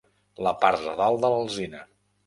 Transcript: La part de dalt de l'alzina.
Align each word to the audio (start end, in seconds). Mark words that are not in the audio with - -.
La 0.47 0.53
part 0.63 0.87
de 0.87 0.95
dalt 1.03 1.23
de 1.27 1.33
l'alzina. 1.35 1.89